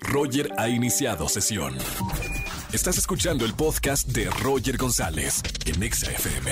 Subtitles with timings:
[0.00, 1.74] Roger ha iniciado sesión.
[2.72, 6.50] Estás escuchando el podcast de Roger González en Exa FM.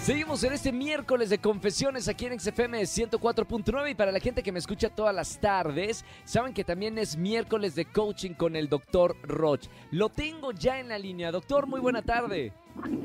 [0.00, 4.52] Seguimos en este miércoles de confesiones aquí en XFM 104.9 y para la gente que
[4.52, 9.16] me escucha todas las tardes, saben que también es miércoles de coaching con el doctor
[9.22, 9.66] Roch.
[9.90, 11.32] Lo tengo ya en la línea.
[11.32, 12.52] Doctor, muy buena tarde.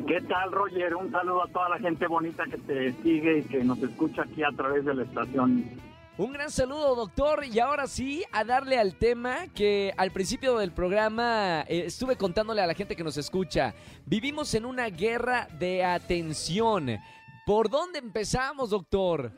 [0.08, 0.96] ¿Qué tal, Roger?
[0.96, 4.44] Un saludo a toda la gente bonita que te sigue y que nos escucha aquí
[4.44, 5.91] a través de la estación.
[6.22, 7.44] Un gran saludo, doctor.
[7.52, 12.62] Y ahora sí, a darle al tema que al principio del programa eh, estuve contándole
[12.62, 13.74] a la gente que nos escucha.
[14.06, 16.96] Vivimos en una guerra de atención.
[17.44, 19.32] ¿Por dónde empezamos, doctor?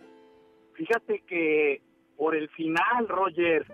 [0.73, 1.81] Fíjate que
[2.17, 3.65] por el final, Roger.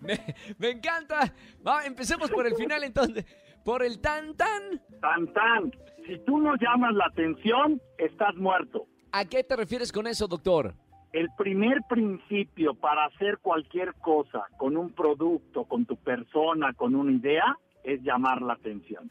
[0.00, 0.20] Me,
[0.58, 1.32] me encanta.
[1.66, 3.24] Va, empecemos por el final entonces.
[3.64, 4.82] Por el tan tan.
[5.00, 5.72] Tan tan.
[6.06, 8.86] Si tú no llamas la atención, estás muerto.
[9.12, 10.74] ¿A qué te refieres con eso, doctor?
[11.14, 17.12] El primer principio para hacer cualquier cosa con un producto, con tu persona, con una
[17.12, 19.08] idea, es llamar la atención.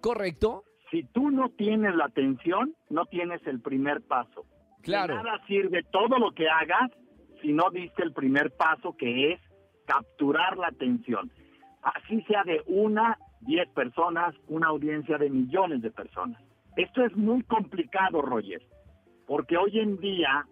[0.00, 0.64] ¿Correcto?
[0.90, 4.46] Si tú no tienes la atención, no tienes el primer paso.
[4.80, 5.14] Claro.
[5.14, 6.90] De nada sirve todo lo que hagas
[7.42, 9.40] si no diste el primer paso que es
[9.84, 11.30] capturar la atención.
[11.82, 16.42] Así sea de una, diez personas, una audiencia de millones de personas.
[16.76, 18.62] Esto es muy complicado, Roger,
[19.26, 20.46] porque hoy en día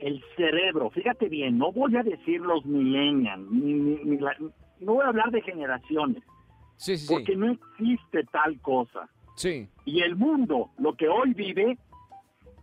[0.00, 4.36] el cerebro, fíjate bien, no voy a decir los millennials, ni, ni- ni la-
[4.80, 6.22] no voy a hablar de generaciones,
[6.76, 7.38] Sí, sí, porque sí.
[7.38, 9.08] no existe tal cosa.
[9.36, 9.68] Sí.
[9.84, 11.78] Y el mundo, lo que hoy vive,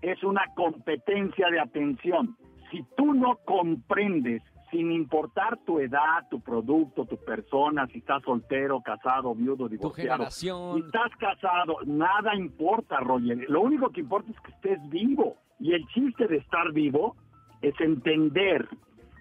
[0.02, 2.36] es una competencia de atención.
[2.72, 8.82] Si tú no comprendes, sin importar tu edad, tu producto, tu persona, si estás soltero,
[8.82, 13.50] casado, viudo, Tu divorciado, si estás casado, nada importa, Roger.
[13.50, 15.36] Lo único que importa es que estés vivo.
[15.60, 17.16] Y el chiste de estar vivo
[17.62, 18.68] es entender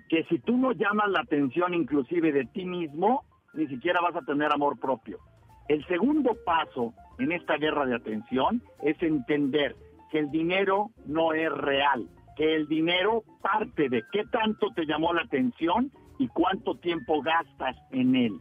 [0.09, 4.23] que si tú no llamas la atención inclusive de ti mismo, ni siquiera vas a
[4.25, 5.19] tener amor propio.
[5.69, 9.75] El segundo paso en esta guerra de atención es entender
[10.13, 12.07] que el dinero no es real,
[12.37, 17.77] que el dinero parte de qué tanto te llamó la atención y cuánto tiempo gastas
[17.91, 18.41] en él,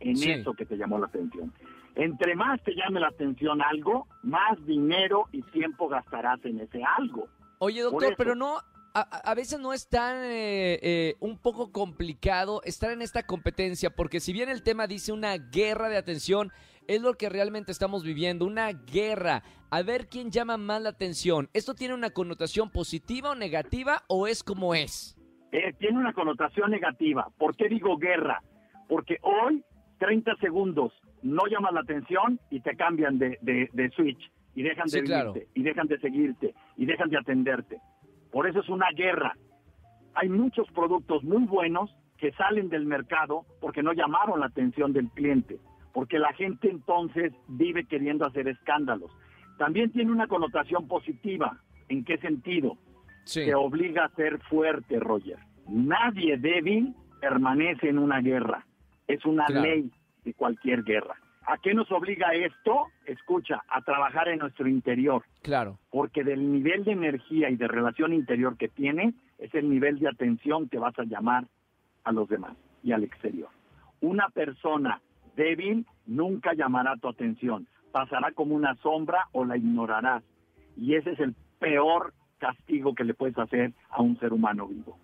[0.00, 0.30] en Sí.
[0.30, 1.52] eso que te llamó la atención.
[1.94, 7.26] Entre más te llame la atención algo, más dinero y tiempo gastarás en ese algo.
[7.58, 8.56] Oye, doctor, pero no,
[8.94, 14.20] a, veces no es tan eh, eh, un poco complicado estar en esta competencia, porque
[14.20, 16.50] si bien el tema dice una guerra de atención,
[16.88, 19.42] es lo que realmente estamos viviendo, una guerra.
[19.70, 21.48] A ver quién llama más la atención.
[21.54, 25.16] ¿Esto tiene una connotación positiva o negativa o es como es?
[25.52, 27.28] Eh, tiene una connotación negativa.
[27.38, 28.42] ¿Por qué digo guerra?
[28.88, 29.62] Porque hoy,
[29.98, 30.92] 30 segundos,
[31.22, 35.02] no llamas la atención y te cambian de, de- de switch y dejan de Sí,
[35.02, 35.34] claro.
[35.54, 37.78] y dejan de seguirte, y dejan de atenderte.
[38.32, 39.36] Por eso es una guerra.
[40.14, 45.08] Hay muchos productos muy buenos que salen del mercado porque no llamaron la atención del
[45.10, 45.58] cliente,
[45.92, 49.10] porque la gente entonces vive queriendo hacer escándalos.
[49.58, 51.58] También tiene una connotación positiva.
[51.88, 52.78] ¿En qué sentido?
[53.24, 53.44] Sí.
[53.44, 55.38] te obliga a ser fuerte, Roger.
[55.68, 58.66] Nadie débil permanece en una guerra.
[59.06, 59.62] Es una Claro.
[59.62, 59.90] ley
[60.24, 61.14] de cualquier guerra.
[61.46, 62.86] ¿A qué nos obliga esto?
[63.06, 65.78] Escucha, a trabajar en nuestro interior, Claro.
[65.90, 70.08] porque del nivel de energía y de relación interior que tienes es el nivel de
[70.08, 71.44] atención que vas a llamar
[72.04, 73.48] a los demás y al exterior.
[74.00, 75.00] Una persona
[75.36, 80.22] débil nunca llamará tu atención, pasará como una sombra o la ignorarás.
[80.76, 84.96] Y ese es el peor castigo que le puedes hacer a un ser humano vivo.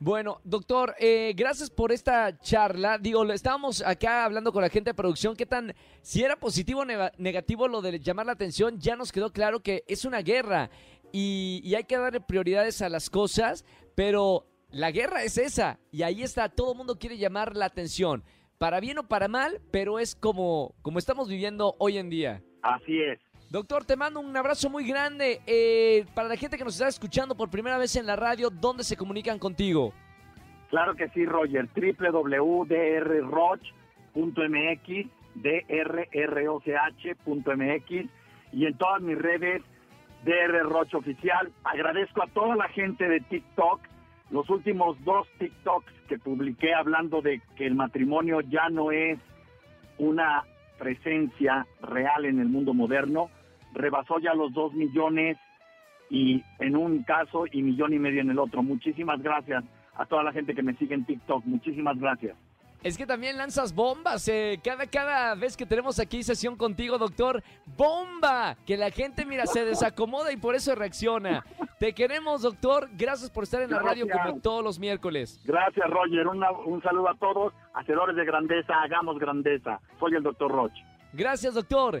[0.00, 2.98] Bueno, doctor, eh, gracias por esta charla.
[2.98, 5.34] Digo, estábamos acá hablando con la gente de producción.
[5.34, 8.78] ¿Qué tan, si era positivo o nega- negativo lo de llamar la atención?
[8.78, 10.70] Ya nos quedó claro que es una guerra
[11.12, 13.64] y, y hay que darle prioridades a las cosas,
[13.96, 16.48] pero la guerra es esa y ahí está.
[16.48, 18.22] Todo el mundo quiere llamar la atención,
[18.58, 22.40] para bien o para mal, pero es como, como estamos viviendo hoy en día.
[22.62, 23.18] Así es.
[23.50, 25.40] Doctor, te mando un abrazo muy grande.
[25.46, 28.84] Eh, para la gente que nos está escuchando por primera vez en la radio, ¿dónde
[28.84, 29.94] se comunican contigo?
[30.68, 31.66] Claro que sí, Roger.
[31.74, 32.66] www.drroch.mx,
[36.12, 38.10] drroch.mx
[38.52, 39.62] y en todas mis redes,
[40.24, 41.50] DR Roch Oficial.
[41.64, 43.80] Agradezco a toda la gente de TikTok.
[44.30, 49.18] Los últimos dos TikToks que publiqué hablando de que el matrimonio ya no es
[49.96, 50.44] una
[50.78, 53.30] presencia real en el mundo moderno,
[53.72, 55.36] rebasó ya los dos millones
[56.10, 58.62] y en un caso y millón y medio en el otro.
[58.62, 61.44] Muchísimas gracias a toda la gente que me sigue en TikTok.
[61.44, 62.36] Muchísimas gracias.
[62.80, 64.28] Es que también lanzas bombas.
[64.28, 67.42] eh, Cada, cada vez que tenemos aquí sesión contigo, doctor,
[67.76, 68.56] ¡bomba!
[68.64, 71.44] Que la gente, mira, se desacomoda y por eso reacciona.
[71.80, 72.88] Te queremos, doctor.
[72.96, 75.40] Gracias por estar en la radio como todos los miércoles.
[75.44, 76.28] Gracias, Roger.
[76.28, 77.52] Una- un saludo a todos.
[77.74, 79.80] Hacedores de grandeza, hagamos grandeza.
[79.98, 80.80] Soy el doctor Roche.
[81.12, 82.00] Gracias, doctor.